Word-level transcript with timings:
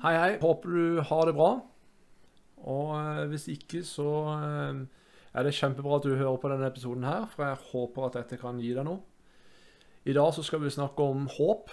Hei, 0.00 0.14
hei. 0.16 0.38
Håper 0.40 0.72
du 0.72 1.00
har 1.04 1.26
det 1.28 1.34
bra. 1.36 1.50
Og 2.72 2.92
eh, 2.96 3.26
hvis 3.28 3.50
ikke, 3.52 3.82
så 3.84 4.08
eh, 4.32 4.78
er 5.36 5.44
det 5.44 5.52
kjempebra 5.52 5.98
at 5.98 6.06
du 6.08 6.14
hører 6.14 6.38
på 6.40 6.48
denne 6.48 6.70
episoden 6.72 7.04
her, 7.04 7.26
for 7.28 7.44
jeg 7.44 7.58
håper 7.66 8.06
at 8.06 8.16
dette 8.16 8.38
kan 8.40 8.62
gi 8.64 8.70
deg 8.72 8.88
noe. 8.88 9.02
I 10.08 10.14
dag 10.16 10.32
så 10.32 10.40
skal 10.46 10.64
vi 10.64 10.72
snakke 10.72 11.04
om 11.04 11.28
håp. 11.34 11.68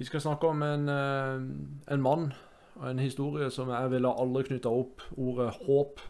Vi 0.00 0.08
skal 0.08 0.24
snakke 0.24 0.48
om 0.48 0.64
en, 0.64 0.88
eh, 0.88 1.44
en 1.92 2.06
mann 2.08 2.30
og 2.78 2.88
en 2.88 3.04
historie 3.04 3.52
som 3.52 3.68
jeg 3.68 3.92
ville 3.92 4.16
aldri 4.24 4.46
knytta 4.48 4.72
opp 4.72 5.04
ordet 5.20 5.52
håp 5.66 6.00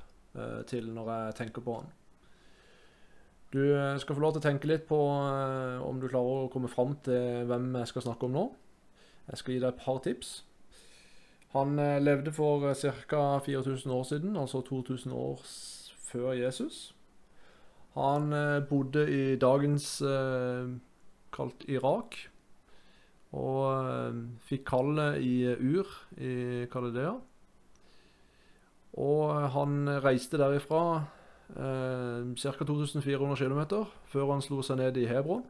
til 0.70 0.86
når 0.94 1.08
jeg 1.10 1.34
tenker 1.42 1.60
på 1.60 1.74
han. 1.76 1.90
Du 3.52 3.60
skal 4.00 4.16
få 4.16 4.22
lov 4.22 4.30
til 4.32 4.40
å 4.40 4.46
tenke 4.46 4.70
litt 4.70 4.86
på 4.88 4.96
om 4.96 5.98
du 6.00 6.06
klarer 6.06 6.46
å 6.46 6.52
komme 6.54 6.70
fram 6.72 6.94
til 7.04 7.42
hvem 7.50 7.74
jeg 7.82 7.90
skal 7.90 8.06
snakke 8.06 8.30
om 8.30 8.38
nå. 8.38 8.46
Jeg 9.30 9.38
skal 9.38 9.54
gi 9.54 9.60
deg 9.62 9.68
et 9.72 9.84
par 9.84 10.00
tips. 10.04 10.32
Han 11.52 11.78
eh, 11.78 12.00
levde 12.00 12.32
for 12.32 12.64
ca. 12.74 13.38
4000 13.44 13.92
år 13.92 14.02
siden, 14.08 14.36
altså 14.36 14.60
2000 14.60 15.12
år 15.12 15.40
før 15.98 16.32
Jesus. 16.32 16.94
Han 17.94 18.32
eh, 18.32 18.62
bodde 18.68 19.04
i 19.10 19.36
dagens 19.36 20.00
eh, 20.00 20.70
kalt 21.32 21.64
Irak, 21.68 22.16
og 23.32 23.90
eh, 23.90 24.22
fikk 24.48 24.64
kallet 24.68 25.20
i 25.20 25.34
Ur 25.52 25.88
i 26.16 26.66
Kalidea. 26.72 27.18
Og 28.92 29.50
han 29.52 29.88
reiste 30.04 30.40
derifra 30.40 31.04
eh, 31.56 32.32
ca. 32.36 32.64
2400 32.64 33.36
km 33.36 33.84
før 34.12 34.32
han 34.32 34.44
slo 34.44 34.60
seg 34.64 34.80
ned 34.80 34.96
i 35.00 35.08
Hebron. 35.08 35.44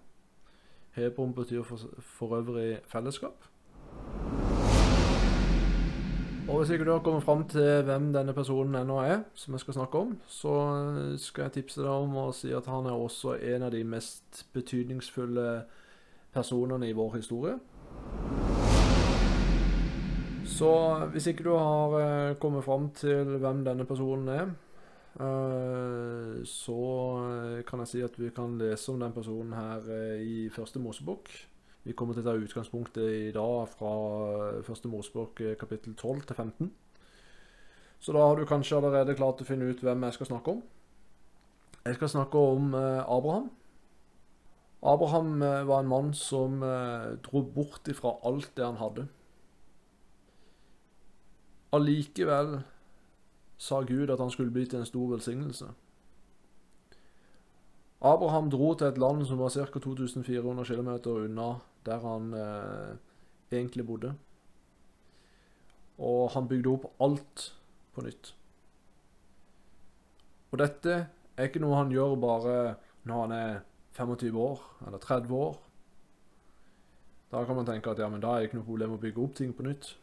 Hebron 0.94 1.34
betyr 1.34 1.62
for, 1.66 1.78
for 1.98 2.36
øvrig 2.38 2.78
fellesskap. 2.86 3.48
Og 6.48 6.58
hvis 6.58 6.70
ikke 6.74 6.84
du 6.84 6.90
har 6.90 7.02
kommet 7.06 7.22
fram 7.22 7.44
til 7.48 7.84
hvem 7.86 8.08
denne 8.12 8.32
personen 8.34 8.74
ennå 8.74 8.96
er, 9.06 9.20
som 9.34 9.54
jeg 9.54 9.62
skal 9.62 9.74
snakke 9.74 9.98
om, 9.98 10.16
så 10.26 10.54
skal 11.22 11.46
jeg 11.46 11.52
tipse 11.52 11.80
deg 11.80 11.90
om 11.90 12.16
å 12.18 12.24
si 12.34 12.50
at 12.50 12.66
han 12.66 12.88
er 12.90 12.98
også 12.98 13.36
en 13.38 13.68
av 13.68 13.70
de 13.70 13.84
mest 13.86 14.42
betydningsfulle 14.52 15.46
personene 16.34 16.88
i 16.88 16.96
vår 16.98 17.14
historie. 17.20 17.54
Så 20.44 20.72
hvis 21.12 21.30
ikke 21.30 21.46
du 21.46 21.54
har 21.54 21.94
eh, 22.00 22.34
kommet 22.42 22.64
fram 22.66 22.90
til 22.96 23.38
hvem 23.40 23.62
denne 23.64 23.86
personen 23.88 24.28
er, 24.28 24.50
eh, 25.22 26.42
så 26.48 26.82
eh, 27.22 27.62
kan 27.68 27.84
jeg 27.84 27.92
si 27.92 28.02
at 28.04 28.18
vi 28.18 28.32
kan 28.34 28.58
lese 28.58 28.92
om 28.92 29.00
den 29.00 29.14
personen 29.14 29.54
her 29.56 29.88
eh, 29.94 30.20
i 30.20 30.36
første 30.52 30.82
Mosebok. 30.82 31.30
Vi 31.82 31.94
kommer 31.98 32.14
til 32.14 32.22
å 32.22 32.28
ta 32.28 32.38
utgangspunktet 32.38 33.08
i 33.10 33.30
dag 33.34 33.64
fra 33.72 33.92
første 34.62 34.86
Mosebok 34.90 35.40
eh, 35.42 35.56
kapittel 35.58 35.96
12 35.98 36.20
til 36.28 36.36
15. 36.38 36.68
Så 37.98 38.14
da 38.14 38.22
har 38.22 38.38
du 38.38 38.46
kanskje 38.46 38.76
allerede 38.78 39.16
klart 39.18 39.42
å 39.42 39.46
finne 39.46 39.66
ut 39.66 39.82
hvem 39.82 40.06
jeg 40.06 40.14
skal 40.14 40.28
snakke 40.30 40.54
om. 40.54 40.60
Jeg 41.82 41.98
skal 41.98 42.12
snakke 42.12 42.38
om 42.38 42.76
eh, 42.78 43.00
Abraham. 43.02 43.48
Abraham 44.92 45.42
eh, 45.42 45.64
var 45.66 45.82
en 45.82 45.90
mann 45.90 46.12
som 46.14 46.62
dro 47.26 47.42
bort 47.42 47.90
ifra 47.90 48.14
alt 48.30 48.52
det 48.54 48.66
han 48.66 48.78
hadde. 48.78 49.08
Allikevel 51.74 52.60
sa 53.58 53.82
Gud 53.82 54.10
at 54.10 54.22
han 54.22 54.30
skulle 54.30 54.54
bli 54.54 54.68
til 54.70 54.84
en 54.84 54.86
stor 54.86 55.10
velsignelse. 55.16 55.72
Abraham 58.02 58.50
dro 58.54 58.72
til 58.74 58.86
et 58.86 59.02
land 59.02 59.26
som 59.26 59.42
var 59.42 59.50
ca. 59.50 59.66
2400 59.66 60.64
km 60.64 60.94
unna 61.18 61.50
der 61.86 62.04
han 62.04 62.30
eh, 62.36 62.92
egentlig 63.52 63.86
bodde. 63.86 64.14
Og 66.02 66.30
han 66.34 66.48
bygde 66.48 66.70
opp 66.72 66.86
alt 67.02 67.48
på 67.94 68.04
nytt. 68.06 68.32
Og 70.52 70.60
dette 70.60 70.96
er 71.36 71.48
ikke 71.48 71.62
noe 71.62 71.78
han 71.78 71.92
gjør 71.92 72.16
bare 72.20 72.56
når 73.08 73.20
han 73.24 73.36
er 73.36 73.60
25 73.96 74.38
år 74.40 74.64
eller 74.86 74.98
30 74.98 75.36
år. 75.36 75.60
Da 77.32 77.44
kan 77.48 77.56
man 77.56 77.66
tenke 77.66 77.90
at 77.90 78.00
ja, 78.00 78.08
men 78.12 78.20
da 78.20 78.34
er 78.34 78.42
det 78.42 78.50
ikke 78.50 78.60
noe 78.60 78.68
problem 78.68 78.96
å 78.96 79.00
bygge 79.00 79.22
opp 79.22 79.36
ting 79.38 79.54
på 79.56 79.64
nytt. 79.64 79.94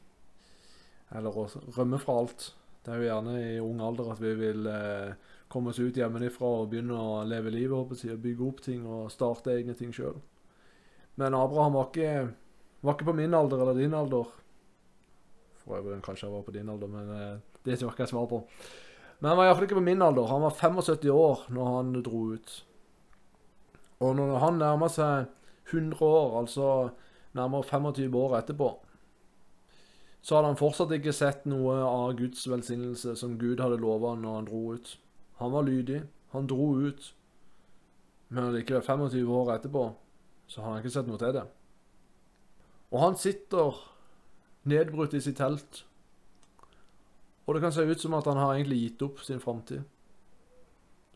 Eller 1.15 1.35
å 1.37 1.45
rømme 1.77 1.99
fra 2.01 2.17
alt. 2.21 2.51
Det 2.85 2.93
er 2.93 3.01
jo 3.01 3.09
gjerne 3.09 3.35
i 3.43 3.59
ung 3.61 3.81
alder 3.85 4.13
at 4.13 4.21
vi 4.23 4.33
vil 4.39 4.65
eh, 4.69 5.13
komme 5.51 5.69
oss 5.73 5.81
ut 5.81 5.97
hjemmefra 5.97 6.49
og 6.61 6.71
begynne 6.71 6.97
å 6.97 7.21
leve 7.27 7.53
livet, 7.53 7.75
å 7.77 8.17
bygge 8.23 8.47
opp 8.47 8.63
ting 8.65 8.85
og 8.87 9.11
starte 9.13 9.53
egne 9.53 9.75
ting 9.77 9.93
sjøl. 9.93 10.17
Men 11.19 11.35
Abraham 11.35 11.75
var 11.75 11.89
ikke, 11.89 12.11
var 12.81 12.95
ikke 12.95 13.09
på 13.09 13.17
min 13.17 13.33
alder 13.35 13.61
eller 13.61 13.75
din 13.75 13.93
alder. 13.93 14.29
For 15.59 15.75
øvrig 15.75 15.99
kanskje 16.03 16.29
han 16.29 16.35
var 16.37 16.45
på 16.47 16.55
din 16.55 16.69
alder, 16.71 16.87
men 16.87 17.09
eh, 17.11 17.41
det 17.65 17.79
tør 17.79 17.91
ikke 17.91 18.05
jeg 18.05 18.13
svare 18.13 18.31
på. 18.31 18.39
Men 19.19 19.29
han 19.29 19.37
var 19.37 19.49
iallfall 19.49 19.67
ikke 19.67 19.81
på 19.81 19.83
min 19.89 20.01
alder. 20.01 20.31
Han 20.31 20.45
var 20.47 20.55
75 20.55 21.11
år 21.11 21.43
når 21.51 21.75
han 21.75 21.91
dro 22.07 22.23
ut. 22.31 22.55
Og 23.99 24.15
når 24.15 24.37
han 24.39 24.61
nærma 24.63 24.87
seg 24.87 25.27
100 25.73 25.99
år, 26.07 26.39
altså 26.39 26.89
nærmere 27.35 27.67
25 27.67 28.15
år 28.15 28.37
etterpå, 28.39 28.69
så 30.21 30.35
hadde 30.35 30.53
han 30.53 30.59
fortsatt 30.59 30.95
ikke 30.95 31.15
sett 31.15 31.45
noe 31.47 31.75
av 31.83 32.15
Guds 32.19 32.47
velsignelse 32.47 33.15
som 33.19 33.37
Gud 33.39 33.59
hadde 33.59 33.79
lova 33.79 34.15
når 34.15 34.35
han 34.37 34.47
dro 34.47 34.61
ut. 34.71 34.95
Han 35.43 35.51
var 35.51 35.67
lydig, 35.67 36.01
han 36.31 36.47
dro 36.47 36.73
ut, 36.79 37.13
men 38.29 38.53
likevel 38.55 38.83
25 38.87 39.35
år 39.35 39.57
etterpå 39.57 39.89
så 40.49 40.63
har 40.63 40.73
han 40.73 40.81
ikke 40.81 40.95
sett 40.97 41.07
noe 41.07 41.21
til 41.21 41.35
det. 41.35 41.45
Og 42.89 43.03
han 43.03 43.17
sitter 43.21 43.77
nedbrutt 44.69 45.13
i 45.13 45.21
sitt 45.21 45.37
telt, 45.37 45.83
og 47.45 47.55
det 47.55 47.63
kan 47.63 47.73
se 47.73 47.85
ut 47.85 48.01
som 48.01 48.13
at 48.13 48.27
han 48.29 48.37
har 48.37 48.53
egentlig 48.53 48.77
gitt 48.83 49.01
opp 49.01 49.21
sin 49.25 49.41
framtid. 49.41 49.81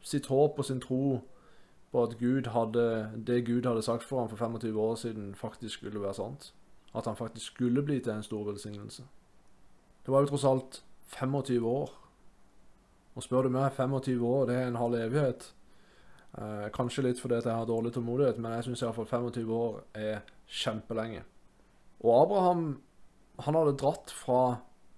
Sitt 0.02 0.26
håp 0.34 0.58
og 0.58 0.66
sin 0.66 0.82
tro 0.82 1.20
på 1.94 2.04
at 2.04 2.16
Gud 2.18 2.50
hadde, 2.50 2.86
det 3.28 3.44
Gud 3.46 3.68
hadde 3.70 3.84
sagt 3.86 4.04
for 4.04 4.20
ham 4.20 4.30
for 4.30 4.38
25 4.38 4.80
år 4.82 4.96
siden, 4.96 5.36
faktisk 5.36 5.80
skulle 5.80 6.02
være 6.02 6.18
sant. 6.18 6.54
At 6.96 7.06
han 7.06 7.16
faktisk 7.16 7.46
skulle 7.46 7.84
bli 7.86 8.00
til 8.00 8.16
en 8.16 8.26
stor 8.26 8.44
velsignelse. 8.50 9.06
Det 10.06 10.12
var 10.12 10.22
jo 10.22 10.32
tross 10.32 10.44
alt 10.44 10.84
25 11.06 11.68
år. 11.68 11.94
Og 13.16 13.24
spør 13.24 13.42
du 13.42 13.50
meg, 13.50 13.72
25 13.72 14.26
år, 14.26 14.46
det 14.46 14.56
er 14.56 14.68
en 14.68 14.82
halv 14.82 14.94
evighet. 14.94 15.54
Eh, 16.34 16.68
kanskje 16.74 17.06
litt 17.06 17.22
fordi 17.22 17.38
at 17.38 17.46
jeg 17.46 17.54
har 17.54 17.70
dårlig 17.70 17.94
tålmodighet, 17.94 18.40
men 18.42 18.56
jeg 18.58 18.70
syns 18.70 18.84
iallfall 18.84 19.10
25 19.10 19.52
år 19.54 19.82
er 19.94 20.24
kjempelenge. 20.50 21.22
Og 22.02 22.14
Abraham, 22.24 22.64
han 23.46 23.58
hadde 23.58 23.76
dratt 23.78 24.14
fra 24.14 24.40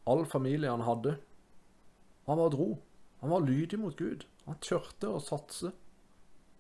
all 0.08 0.24
familie 0.30 0.72
han 0.72 0.86
hadde. 0.86 1.18
Han 2.28 2.40
bare 2.40 2.54
dro. 2.54 2.70
Han 3.22 3.34
var 3.34 3.44
lydig 3.46 3.80
mot 3.80 3.98
Gud. 3.98 4.26
Han 4.46 4.62
turte 4.62 5.10
å 5.10 5.20
satse. 5.24 5.74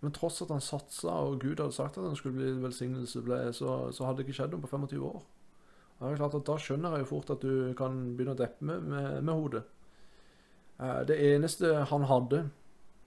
Men 0.03 0.13
tross 0.13 0.41
at 0.43 0.51
han 0.53 0.61
satsa, 0.61 1.13
og 1.25 1.39
Gud 1.41 1.61
hadde 1.61 1.73
sagt 1.73 1.97
at 1.97 2.05
han 2.05 2.17
skulle 2.17 2.37
bli 2.37 2.51
velsignelse, 2.61 3.23
ble, 3.25 3.39
så, 3.55 3.77
så 3.95 4.05
hadde 4.05 4.21
det 4.21 4.27
ikke 4.27 4.41
skjedd 4.41 4.53
noe 4.53 4.65
på 4.65 4.69
25 4.73 5.05
år. 5.07 5.23
Det 5.95 6.09
er 6.11 6.19
klart 6.19 6.35
at 6.35 6.47
Da 6.49 6.57
skjønner 6.59 6.97
jeg 6.97 7.05
jo 7.05 7.11
fort 7.13 7.31
at 7.31 7.41
du 7.45 7.71
kan 7.79 8.01
begynne 8.17 8.35
å 8.35 8.39
deppe 8.39 8.67
med, 8.67 8.83
med, 8.91 9.23
med 9.23 9.33
hodet. 9.33 9.63
Eh, 10.77 11.01
det 11.07 11.17
eneste 11.31 11.71
han 11.89 12.07
hadde, 12.09 12.41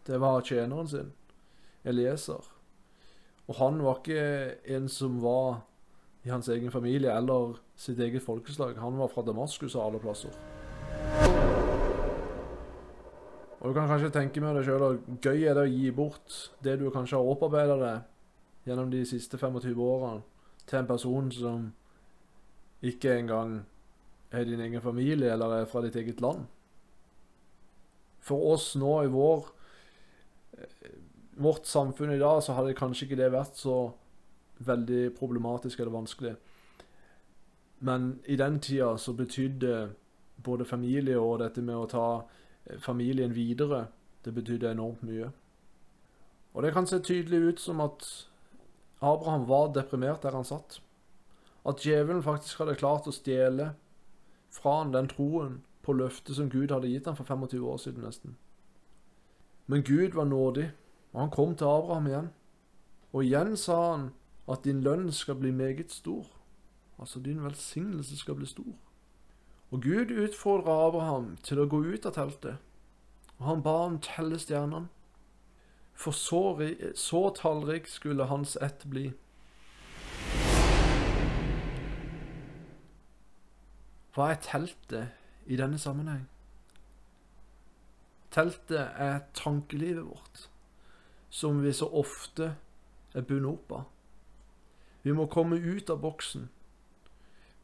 det 0.08 0.20
var 0.22 0.40
tjeneren 0.46 0.88
sin, 0.88 1.12
Elieser. 1.84 2.44
Og 3.48 3.56
han 3.60 3.82
var 3.84 4.00
ikke 4.00 4.74
en 4.76 4.88
som 4.92 5.22
var 5.22 5.62
i 6.24 6.32
hans 6.32 6.48
egen 6.48 6.70
familie 6.70 7.14
eller 7.14 7.56
sitt 7.76 8.00
eget 8.00 8.22
folkeslag. 8.22 8.76
Han 8.78 8.98
var 8.98 9.08
fra 9.12 9.22
Damaskus 9.22 9.76
av 9.76 9.86
alle 9.86 10.02
plasser. 10.02 10.34
Og 13.58 13.70
du 13.70 13.74
kan 13.74 13.88
kanskje 13.90 14.12
tenke 14.14 14.42
med 14.42 14.54
deg 14.54 14.68
sjøl 14.68 14.84
at 14.86 15.08
gøy 15.24 15.48
er 15.48 15.56
det 15.56 15.64
å 15.66 15.72
gi 15.72 15.88
bort 15.94 16.36
det 16.62 16.76
du 16.78 16.90
kanskje 16.94 17.18
har 17.18 17.30
opparbeida 17.32 17.78
deg 17.80 18.68
gjennom 18.68 18.92
de 18.92 19.00
siste 19.08 19.38
25 19.40 19.80
årene, 19.82 20.22
til 20.68 20.78
en 20.78 20.86
person 20.86 21.30
som 21.32 21.66
ikke 22.84 23.16
engang 23.18 23.62
er 24.30 24.44
din 24.44 24.60
egen 24.60 24.82
familie 24.84 25.32
eller 25.32 25.62
er 25.62 25.70
fra 25.70 25.80
ditt 25.82 25.96
eget 25.96 26.20
land. 26.20 26.44
For 28.20 28.52
oss 28.52 28.74
nå 28.76 28.92
i 29.06 29.10
vår, 29.10 29.48
eh, 30.58 30.92
vårt 31.38 31.66
samfunn 31.66 32.12
i 32.12 32.20
dag, 32.20 32.42
så 32.42 32.56
hadde 32.56 32.76
kanskje 32.78 33.06
ikke 33.06 33.20
det 33.20 33.32
vært 33.32 33.58
så 33.58 33.78
veldig 34.66 35.12
problematisk 35.18 35.80
eller 35.80 35.94
vanskelig. 35.94 36.34
Men 37.78 38.18
i 38.26 38.36
den 38.36 38.58
tida 38.60 38.96
så 38.98 39.14
betydde 39.14 39.90
både 40.42 40.66
familie 40.66 41.18
og 41.18 41.38
dette 41.42 41.62
med 41.62 41.76
å 41.76 41.90
ta 41.90 42.06
eh, 42.66 42.78
familien 42.82 43.34
videre, 43.34 43.86
det 44.24 44.34
betydde 44.34 44.72
enormt 44.72 45.04
mye. 45.06 45.30
Og 46.54 46.64
det 46.64 46.72
kan 46.74 46.86
se 46.90 46.98
tydelig 46.98 47.38
ut 47.38 47.60
som 47.62 47.80
at 47.80 48.06
Abraham 49.00 49.46
var 49.46 49.70
deprimert 49.74 50.22
der 50.22 50.34
han 50.34 50.46
satt. 50.46 50.80
At 51.66 51.84
djevelen 51.86 52.22
faktisk 52.22 52.58
hadde 52.58 52.78
klart 52.80 53.06
å 53.06 53.14
stjele 53.14 53.72
fra 54.50 54.80
han 54.80 54.92
den 54.94 55.10
troen 55.10 55.60
på 55.86 55.94
løftet 55.94 56.36
som 56.36 56.50
Gud 56.50 56.72
hadde 56.74 56.90
gitt 56.90 57.06
ham 57.06 57.16
for 57.16 57.28
25 57.28 57.64
år 57.64 57.78
siden 57.82 58.06
nesten. 58.06 58.36
Men 59.66 59.84
Gud 59.84 60.16
var 60.16 60.24
nådig, 60.24 60.70
og 61.12 61.20
han 61.20 61.30
kom 61.30 61.54
til 61.56 61.64
Abraham 61.64 62.06
igjen. 62.06 62.30
Og 63.12 63.24
igjen 63.24 63.56
sa 63.56 63.78
han 63.92 64.10
at 64.48 64.64
din 64.64 64.82
lønn 64.84 65.12
skal 65.12 65.38
bli 65.40 65.50
meget 65.50 65.92
stor. 65.92 66.26
Altså, 66.98 67.20
din 67.20 67.44
velsignelse 67.44 68.18
skal 68.18 68.34
bli 68.34 68.46
stor. 68.46 68.74
Og 69.70 69.82
Gud 69.82 70.10
utfordra 70.10 70.86
Abraham 70.86 71.36
til 71.44 71.60
å 71.60 71.68
gå 71.68 71.82
ut 71.84 72.06
av 72.08 72.14
teltet, 72.16 72.56
og 73.36 73.44
han 73.50 73.62
ba 73.62 73.74
ham 73.82 73.98
telle 74.02 74.38
stjernene. 74.40 74.88
For 75.98 76.14
så, 76.14 76.56
så 76.94 77.20
tallrik 77.36 77.88
skulle 77.90 78.28
hans 78.30 78.56
ett 78.62 78.86
bli. 78.88 79.10
Hva 84.14 84.30
er 84.32 84.40
teltet 84.42 85.50
i 85.50 85.58
denne 85.58 85.78
sammenheng? 85.78 86.24
Teltet 88.34 88.94
er 88.94 89.20
tankelivet 89.34 90.06
vårt, 90.06 90.48
som 91.30 91.62
vi 91.62 91.72
så 91.72 91.88
ofte 91.92 92.54
er 93.14 93.26
bundet 93.26 93.52
opp 93.52 93.72
av. 93.72 93.84
Vi 95.02 95.12
må 95.12 95.28
komme 95.30 95.56
ut 95.56 95.90
av 95.90 96.00
boksen. 96.02 96.48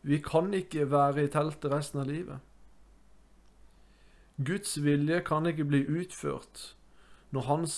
Vi 0.05 0.19
kan 0.25 0.53
ikke 0.55 0.91
være 0.91 1.25
i 1.25 1.33
teltet 1.33 1.73
resten 1.73 2.01
av 2.01 2.09
livet. 2.09 2.41
Guds 4.37 4.77
vilje 4.83 5.21
kan 5.25 5.47
ikke 5.47 5.65
bli 5.65 5.85
utført 5.87 6.75
når 7.31 7.47
hans 7.49 7.77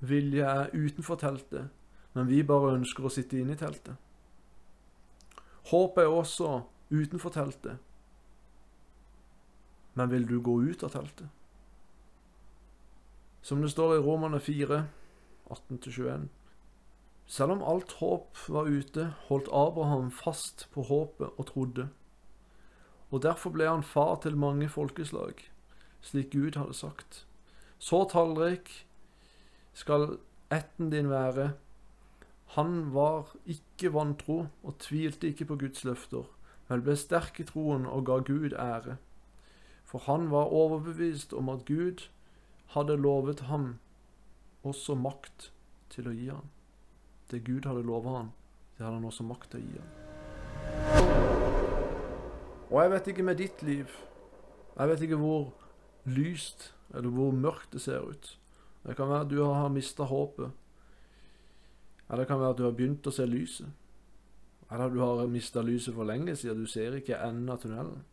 vilje 0.00 0.44
er 0.44 0.72
utenfor 0.72 1.16
teltet, 1.20 1.68
men 2.12 2.28
vi 2.28 2.42
bare 2.44 2.74
ønsker 2.76 3.06
å 3.06 3.12
sitte 3.12 3.38
inne 3.40 3.56
i 3.56 3.60
teltet. 3.60 3.96
Håpet 5.70 6.04
er 6.04 6.12
også 6.12 6.60
utenfor 6.90 7.32
teltet. 7.34 7.80
Men 9.96 10.10
vil 10.12 10.28
du 10.28 10.38
gå 10.40 10.60
ut 10.62 10.84
av 10.84 10.92
teltet? 10.92 11.28
Som 13.42 13.62
det 13.62 13.72
står 13.72 13.96
i 13.96 14.02
Romerne 14.04 14.40
4, 14.40 14.82
18-21. 15.50 16.28
Selv 17.26 17.56
om 17.56 17.62
alt 17.62 17.92
håp 17.98 18.38
var 18.48 18.70
ute, 18.70 19.14
holdt 19.28 19.48
Abraham 19.52 20.10
fast 20.10 20.68
på 20.74 20.82
håpet 20.82 21.28
og 21.36 21.46
trodde. 21.46 21.88
Og 23.10 23.22
derfor 23.22 23.50
ble 23.54 23.66
han 23.68 23.82
far 23.82 24.14
til 24.22 24.36
mange 24.36 24.68
folkeslag, 24.68 25.34
slik 26.00 26.32
Gud 26.32 26.58
hadde 26.58 26.74
sagt. 26.74 27.26
Så 27.78 28.04
tallrik 28.10 28.86
skal 29.74 30.18
ætten 30.50 30.90
din 30.90 31.10
være. 31.10 31.52
Han 32.54 32.94
var 32.94 33.34
ikke 33.46 33.92
vantro 33.94 34.46
og 34.62 34.78
tvilte 34.78 35.26
ikke 35.26 35.44
på 35.44 35.56
Guds 35.56 35.84
løfter, 35.84 36.24
men 36.68 36.82
ble 36.82 36.96
sterk 36.96 37.40
i 37.42 37.46
troen 37.46 37.86
og 37.86 38.06
ga 38.06 38.20
Gud 38.22 38.54
ære. 38.54 38.96
For 39.84 39.98
han 40.06 40.30
var 40.30 40.52
overbevist 40.54 41.32
om 41.32 41.48
at 41.48 41.66
Gud 41.66 42.08
hadde 42.74 42.96
lovet 42.96 43.40
ham 43.50 43.78
også 44.66 44.96
makt 44.98 45.50
til 45.92 46.08
å 46.10 46.14
gi 46.14 46.28
ham. 46.30 46.48
Det 47.30 47.44
Gud 47.46 47.66
hadde 47.66 47.86
lovet 47.86 48.16
han, 48.16 48.32
det 48.76 48.84
hadde 48.84 48.98
han 48.98 49.08
også 49.08 49.26
makt 49.26 49.50
til 49.54 49.60
å 49.60 49.66
gi 49.66 49.78
ham. 49.80 49.90
Og 52.66 52.82
jeg 52.82 52.90
vet 52.90 53.08
ikke 53.12 53.22
med 53.22 53.38
ditt 53.38 53.62
liv 53.62 53.92
Jeg 54.76 54.88
vet 54.90 55.02
ikke 55.06 55.18
hvor 55.20 55.52
lyst 56.10 56.72
eller 56.94 57.10
hvor 57.10 57.32
mørkt 57.32 57.72
det 57.72 57.80
ser 57.80 58.04
ut. 58.04 58.38
Det 58.86 58.94
kan 58.96 59.08
være 59.08 59.24
at 59.24 59.30
du 59.30 59.40
har 59.42 59.68
mista 59.72 60.04
håpet. 60.04 60.50
Eller 62.08 62.22
det 62.22 62.28
kan 62.28 62.40
være 62.40 62.50
at 62.50 62.58
du 62.58 62.64
har 62.64 62.76
begynt 62.76 63.06
å 63.08 63.14
se 63.14 63.26
lyset. 63.26 63.66
Eller 64.70 64.90
du 64.90 65.00
har 65.00 65.26
mista 65.26 65.62
lyset 65.62 65.94
for 65.94 66.06
lenge 66.06 66.36
siden. 66.36 66.62
Du 66.62 66.70
ser 66.70 66.94
ikke 66.94 67.18
enden 67.18 67.50
av 67.50 67.58
tunnelen. 67.62 68.04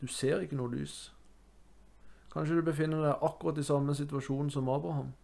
Du 0.00 0.06
ser 0.06 0.42
ikke 0.44 0.58
noe 0.58 0.74
lys. 0.74 1.14
Kanskje 2.32 2.58
du 2.58 2.66
befinner 2.66 3.00
deg 3.04 3.24
akkurat 3.24 3.58
i 3.58 3.64
samme 3.64 3.94
situasjon 3.94 4.50
som 4.50 4.68
Abraham. 4.68 5.14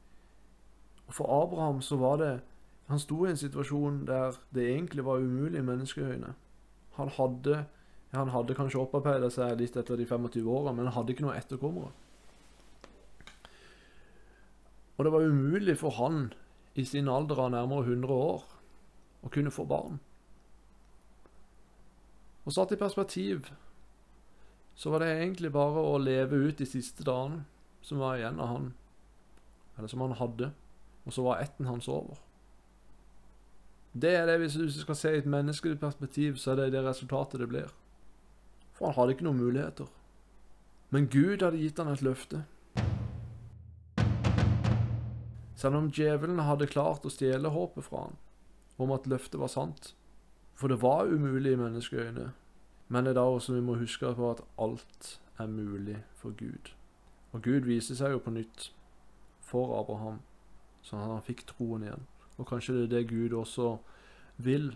Og 1.10 1.14
for 1.14 1.42
Abraham 1.42 1.80
så 1.82 1.96
var 1.98 2.20
det 2.22 2.34
han 2.86 2.98
sto 3.02 3.24
i 3.24 3.30
en 3.32 3.38
situasjon 3.38 4.04
der 4.06 4.36
det 4.54 4.68
egentlig 4.68 5.02
var 5.04 5.18
umulig 5.18 5.58
i 5.58 5.66
menneskeøyne. 5.66 6.34
Han 6.94 7.08
hadde, 7.16 7.64
han 8.14 8.30
hadde 8.30 8.54
kanskje 8.54 8.78
opparbeida 8.78 9.30
seg 9.30 9.58
litt 9.58 9.78
etter 9.78 9.98
de 9.98 10.06
25 10.06 10.46
åra, 10.46 10.70
men 10.70 10.86
han 10.86 10.94
hadde 10.94 11.14
ikke 11.14 11.26
noe 11.26 11.34
etterkommere. 11.38 11.90
Og 14.98 15.04
det 15.06 15.12
var 15.16 15.26
umulig 15.26 15.76
for 15.80 15.98
han 15.98 16.32
i 16.78 16.86
sin 16.86 17.10
alder 17.10 17.42
av 17.42 17.50
nærmere 17.56 17.90
100 17.90 18.14
år 18.14 18.46
å 19.26 19.34
kunne 19.34 19.50
få 19.50 19.66
barn. 19.66 19.98
Og 22.46 22.54
satt 22.54 22.74
i 22.74 22.78
perspektiv 22.78 23.50
så 24.78 24.94
var 24.94 25.02
det 25.02 25.10
egentlig 25.16 25.50
bare 25.58 25.82
å 25.82 25.98
leve 25.98 26.38
ut 26.38 26.58
de 26.62 26.70
siste 26.70 27.02
dagene 27.02 27.42
som 27.82 27.98
var 27.98 28.18
igjen 28.18 28.38
av 28.38 28.54
han, 28.54 28.74
eller 29.74 29.90
som 29.90 30.06
han 30.06 30.18
hadde, 30.18 30.54
og 31.06 31.12
så 31.12 31.22
var 31.24 31.40
etten 31.42 31.66
hans 31.66 31.88
over. 31.88 32.18
Det 33.92 34.14
er 34.14 34.26
det, 34.26 34.38
Hvis 34.38 34.54
du 34.54 34.70
skal 34.70 34.96
se 34.96 35.14
i 35.14 35.18
et 35.18 35.26
menneskelig 35.26 35.80
perspektiv, 35.80 36.36
så 36.36 36.50
er 36.50 36.56
det 36.56 36.72
det 36.72 36.84
resultatet 36.84 37.40
det 37.40 37.48
blir. 37.48 37.72
For 38.72 38.86
han 38.86 38.94
hadde 38.94 39.12
ikke 39.12 39.24
noen 39.24 39.42
muligheter. 39.42 39.86
Men 40.90 41.08
Gud 41.08 41.42
hadde 41.42 41.58
gitt 41.58 41.78
han 41.78 41.88
et 41.88 42.02
løfte. 42.02 42.44
Selv 45.56 45.76
om 45.76 45.90
djevelen 45.90 46.38
hadde 46.38 46.70
klart 46.70 47.04
å 47.04 47.12
stjele 47.12 47.50
håpet 47.52 47.84
fra 47.84 48.06
han, 48.06 48.14
om 48.78 48.92
at 48.94 49.06
løftet 49.10 49.40
var 49.40 49.50
sant. 49.52 49.94
For 50.54 50.68
det 50.68 50.80
var 50.82 51.10
umulig 51.10 51.52
i 51.52 51.60
menneskeøyne. 51.60 52.30
Men 52.88 53.04
det 53.04 53.12
er 53.12 53.20
da 53.20 53.26
også 53.28 53.54
vi 53.54 53.64
må 53.64 53.76
huske 53.78 54.14
på 54.14 54.30
at 54.30 54.40
alt 54.58 55.20
er 55.38 55.46
mulig 55.46 55.98
for 56.16 56.30
Gud. 56.30 56.72
Og 57.32 57.42
Gud 57.42 57.68
viser 57.68 57.94
seg 57.94 58.14
jo 58.16 58.22
på 58.24 58.32
nytt 58.34 58.70
for 59.44 59.76
Abraham, 59.78 60.18
sånn 60.86 61.02
at 61.04 61.12
han 61.14 61.26
fikk 61.26 61.44
troen 61.52 61.84
igjen. 61.86 62.06
Og 62.38 62.48
kanskje 62.48 62.76
det 62.76 62.84
er 62.86 62.92
det 62.94 63.10
Gud 63.10 63.36
også 63.36 63.74
vil, 64.40 64.72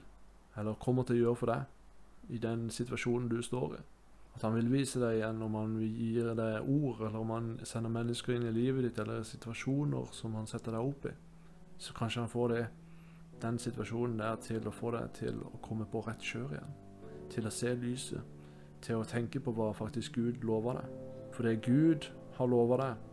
eller 0.57 0.79
kommer 0.81 1.07
til 1.07 1.19
å 1.19 1.23
gjøre 1.23 1.41
for 1.41 1.53
deg 1.53 2.35
i 2.35 2.41
den 2.41 2.69
situasjonen 2.73 3.29
du 3.29 3.41
står 3.45 3.77
i. 3.79 3.83
At 4.35 4.43
han 4.43 4.57
vil 4.57 4.71
vise 4.73 4.99
deg 4.99 5.21
igjen 5.21 5.43
om 5.47 5.55
han 5.59 5.77
gir 5.81 6.33
deg 6.35 6.69
ord, 6.69 7.05
eller 7.07 7.19
om 7.21 7.33
han 7.35 7.51
sender 7.63 7.93
mennesker 7.95 8.35
inn 8.35 8.49
i 8.49 8.55
livet 8.55 8.89
ditt, 8.89 8.99
eller 8.99 9.23
situasjoner 9.27 10.11
som 10.17 10.35
han 10.35 10.49
setter 10.51 10.75
deg 10.75 10.89
opp 10.91 11.07
i. 11.07 11.15
Så 11.79 11.95
kanskje 11.95 12.25
han 12.25 12.33
får 12.33 12.55
det, 12.55 12.65
den 13.43 13.61
situasjonen 13.63 14.19
der 14.19 14.41
til 14.43 14.67
å 14.67 14.75
få 14.75 14.95
deg 14.95 15.15
til 15.19 15.39
å 15.47 15.61
komme 15.63 15.87
på 15.91 16.03
rett 16.07 16.23
kjør 16.23 16.57
igjen. 16.57 16.75
Til 17.31 17.47
å 17.47 17.55
se 17.55 17.75
lyset. 17.79 18.33
Til 18.85 19.01
å 19.01 19.09
tenke 19.09 19.41
på 19.41 19.55
hva 19.55 19.71
faktisk 19.77 20.19
Gud 20.19 20.45
lover 20.45 20.81
deg. 20.81 20.99
For 21.35 21.47
det 21.47 21.63
Gud 21.65 22.11
har 22.37 22.51
lova 22.51 22.81
deg, 22.83 23.09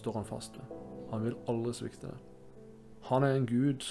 står 0.00 0.20
han 0.20 0.28
fast 0.28 0.58
ved. 0.58 0.93
Han 1.10 1.24
vil 1.24 1.36
aldri 1.48 1.74
svikte 1.76 2.10
deg. 2.10 2.20
Han 3.10 3.24
er 3.26 3.36
en 3.36 3.48
Gud 3.48 3.84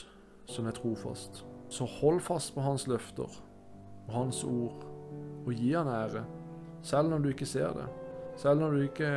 som 0.49 0.67
er 0.67 0.75
trofast. 0.77 1.43
Så 1.69 1.85
hold 1.99 2.19
fast 2.21 2.53
på 2.55 2.61
hans 2.61 2.87
løfter 2.87 3.29
og 4.07 4.13
hans 4.13 4.43
ord, 4.43 4.83
og 5.45 5.53
gi 5.53 5.71
han 5.73 5.87
ære, 5.87 6.25
selv 6.83 7.09
når 7.09 7.23
du 7.23 7.29
ikke 7.31 7.47
ser 7.47 7.73
det. 7.77 7.87
Selv 8.37 8.59
når 8.59 8.71
du 8.71 8.81
ikke 8.81 9.11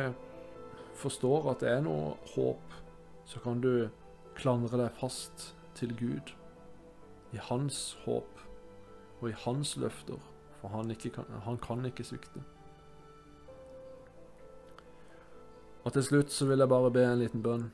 forstår 0.97 1.51
at 1.51 1.61
det 1.61 1.71
er 1.71 1.83
noe 1.85 2.15
håp, 2.33 2.75
så 3.27 3.41
kan 3.43 3.61
du 3.61 3.89
klandre 4.37 4.79
deg 4.79 4.99
fast 4.99 5.51
til 5.77 5.93
Gud. 5.97 6.33
I 7.35 7.41
hans 7.49 7.97
håp 8.05 8.43
og 9.19 9.29
i 9.29 9.35
hans 9.43 9.75
løfter, 9.77 10.21
for 10.61 10.71
han, 10.73 10.93
kan, 11.13 11.25
han 11.43 11.57
kan 11.61 11.85
ikke 11.85 12.05
svikte. 12.07 12.41
Og 15.83 15.93
til 15.93 16.03
slutt 16.03 16.31
så 16.33 16.45
vil 16.49 16.59
jeg 16.59 16.69
bare 16.69 16.91
be 16.91 17.03
en 17.05 17.21
liten 17.21 17.43
bønn. 17.43 17.69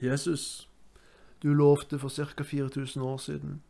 Jesus, 0.00 0.68
du 1.42 1.54
lovte 1.54 1.98
for 1.98 2.08
ca. 2.08 2.44
4000 2.44 3.02
år 3.02 3.16
siden 3.18 3.62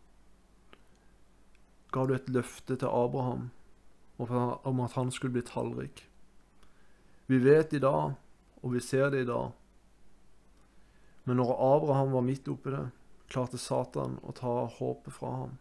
ga 1.93 2.05
du 2.07 2.15
et 2.15 2.29
løfte 2.31 2.77
til 2.77 2.87
Abraham 2.87 3.51
om 4.19 4.81
at 4.81 4.93
han 4.93 5.11
skulle 5.11 5.33
bli 5.33 5.43
tallrik. 5.43 6.05
Vi 7.27 7.39
vet 7.45 7.73
i 7.73 7.79
dag, 7.79 8.13
og 8.63 8.73
vi 8.73 8.81
ser 8.81 9.11
det 9.11 9.23
i 9.23 9.27
dag, 9.27 9.51
men 11.25 11.37
når 11.37 11.53
Abraham 11.77 12.13
var 12.13 12.21
midt 12.21 12.49
oppi 12.49 12.71
det, 12.71 12.87
klarte 13.31 13.59
Satan 13.59 14.19
å 14.23 14.33
ta 14.35 14.55
håpet 14.67 15.15
fra 15.15 15.35
ham. 15.35 15.59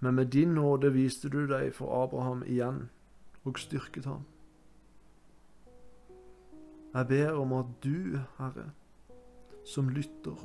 Men 0.00 0.14
med 0.14 0.32
din 0.32 0.54
nåde 0.54 0.90
viste 0.92 1.28
du 1.28 1.46
deg 1.48 1.74
for 1.76 1.92
Abraham 2.04 2.42
igjen 2.44 2.88
og 3.44 3.60
styrket 3.60 4.08
ham. 4.08 4.24
Jeg 6.94 7.06
ber 7.06 7.38
om 7.38 7.52
at 7.54 7.72
du, 7.84 8.18
Herre, 8.38 8.70
som 9.70 9.88
lytter. 9.88 10.36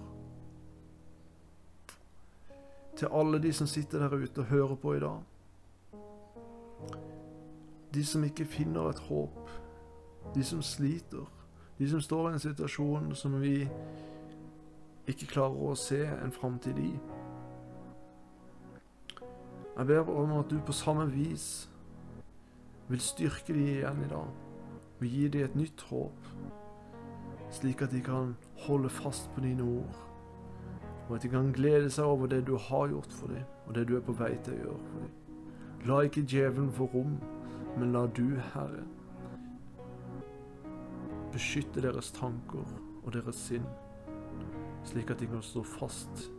Til 2.98 3.08
alle 3.12 3.40
de 3.42 3.54
som 3.54 3.68
sitter 3.68 4.00
der 4.00 4.18
ute 4.18 4.40
og 4.40 4.46
hører 4.46 4.76
på 4.76 4.94
i 4.94 5.00
dag. 5.00 5.24
De 7.94 8.06
som 8.06 8.24
ikke 8.24 8.46
finner 8.46 8.90
et 8.90 9.00
håp. 9.00 9.50
De 10.36 10.44
som 10.44 10.62
sliter. 10.62 11.26
De 11.80 11.90
som 11.90 12.02
står 12.02 12.30
i 12.30 12.34
en 12.34 12.40
situasjon 12.40 13.16
som 13.16 13.42
vi 13.42 13.68
ikke 15.08 15.30
klarer 15.34 15.72
å 15.72 15.76
se 15.78 16.04
en 16.06 16.34
framtid 16.34 16.78
i. 16.82 16.92
Jeg 19.76 19.88
ber 19.88 20.10
om 20.10 20.38
at 20.40 20.50
du 20.50 20.60
på 20.66 20.74
samme 20.74 21.10
vis 21.12 21.70
vil 22.88 23.02
styrke 23.02 23.54
dem 23.54 23.66
igjen 23.74 24.06
i 24.06 24.12
dag 24.14 24.30
og 24.96 25.08
gi 25.10 25.28
dem 25.28 25.50
et 25.50 25.58
nytt 25.58 25.82
håp 25.90 26.30
slik 27.56 27.82
at 27.82 27.96
de 27.96 28.04
kan 28.04 28.36
holde 28.68 28.92
fast 28.92 29.32
på 29.36 29.44
dine 29.46 29.64
ord 29.64 30.06
og 31.10 31.16
at 31.16 31.24
de 31.24 31.30
kan 31.30 31.52
glede 31.54 31.90
seg 31.90 32.06
over 32.06 32.28
det 32.28 32.48
du 32.48 32.58
har 32.58 32.88
gjort 32.88 33.14
for 33.14 33.28
dem, 33.28 33.44
og 33.68 33.76
det 33.76 33.88
du 33.88 33.96
er 33.98 34.02
på 34.02 34.16
vei 34.18 34.34
til 34.44 34.56
å 34.56 34.62
gjøre 34.64 34.84
for 34.90 35.04
dem. 35.04 35.12
La 35.86 35.98
ikke 36.02 36.26
djevelen 36.26 36.72
få 36.74 36.88
rom, 36.94 37.18
men 37.78 37.92
la 37.94 38.06
du, 38.08 38.40
Herre, 38.54 38.86
beskytte 41.34 41.84
deres 41.84 42.10
tanker 42.16 42.66
og 43.04 43.12
deres 43.14 43.38
sinn, 43.38 43.68
slik 44.86 45.12
at 45.14 45.22
de 45.22 45.30
kan 45.30 45.44
stå 45.46 45.62
fast 45.76 46.30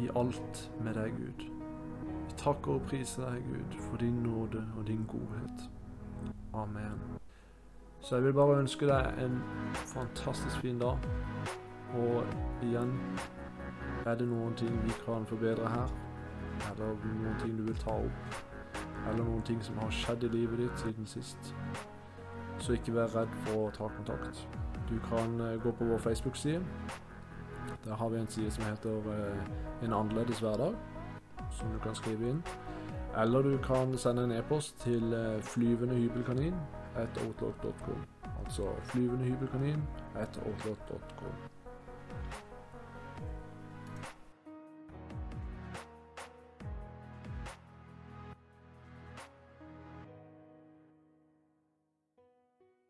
i 0.00 0.08
alt 0.16 0.62
med 0.80 0.96
deg, 0.96 1.18
Gud. 1.18 1.44
Vi 2.24 2.38
takker 2.40 2.78
og 2.78 2.88
priser 2.88 3.28
deg, 3.28 3.44
Gud, 3.50 3.76
for 3.90 4.00
din 4.00 4.22
nåde 4.24 4.64
og 4.78 4.88
din 4.88 5.04
godhet. 5.10 5.68
Amen. 6.54 7.13
Så 8.04 8.16
jeg 8.16 8.24
vil 8.24 8.32
bare 8.32 8.58
ønske 8.60 8.86
deg 8.86 9.22
en 9.24 9.38
fantastisk 9.72 10.58
fin 10.60 10.78
dag. 10.78 10.98
Og 11.96 12.26
igjen 12.62 12.90
er 14.06 14.18
det 14.20 14.26
noen 14.28 14.52
ting 14.60 14.74
vi 14.84 14.92
kan 15.06 15.24
forbedre 15.24 15.70
her, 15.72 15.94
eller 16.66 16.98
noen 17.06 17.38
ting 17.40 17.54
du 17.56 17.62
vil 17.64 17.80
ta 17.80 17.94
opp, 17.96 18.36
eller 19.06 19.24
noen 19.24 19.40
ting 19.48 19.62
som 19.64 19.80
har 19.80 19.94
skjedd 20.02 20.28
i 20.28 20.32
livet 20.34 20.60
ditt 20.66 20.84
siden 20.84 21.08
sist, 21.08 21.54
så 22.58 22.76
ikke 22.76 22.98
vær 22.98 23.16
redd 23.16 23.32
for 23.46 23.70
å 23.70 23.72
ta 23.72 23.88
kontakt. 23.96 24.44
Du 24.90 24.98
kan 25.08 25.40
eh, 25.40 25.56
gå 25.64 25.72
på 25.72 25.88
vår 25.88 26.04
Facebook-side. 26.10 26.60
Der 27.88 27.96
har 27.96 28.08
vi 28.12 28.20
en 28.20 28.28
side 28.28 28.50
som 28.52 28.68
heter 28.68 29.12
eh, 29.16 29.52
En 29.82 29.92
annerledes 29.92 30.44
hverdag, 30.44 30.76
som 31.56 31.72
du 31.72 31.80
kan 31.80 31.96
skrive 31.96 32.34
inn. 32.34 32.44
Eller 33.16 33.42
du 33.42 33.58
kan 33.64 33.96
sende 33.98 34.28
en 34.28 34.36
e-post 34.36 34.76
til 34.84 35.12
eh, 35.12 35.42
flyvende 35.42 35.94
hybelkanin 35.94 36.60
at 36.96 37.18
outlook.com. 37.26 37.98
Altså 38.44 38.62
flyvende 38.82 39.24
hybelkanin 39.24 39.82
at 40.14 40.40
outlook.com. 40.46 41.53